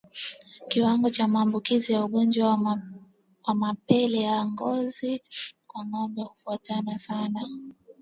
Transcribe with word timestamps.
Kiwango 0.67 1.09
cha 1.09 1.27
maambukizi 1.27 1.93
ya 1.93 2.05
ugonjwa 2.05 2.49
wa 3.45 3.55
mapele 3.55 4.19
ya 4.21 4.45
ngozi 4.45 5.21
kwa 5.67 5.85
ngombe 5.85 6.21
hutofautiana 6.21 6.97
sana 6.97 7.41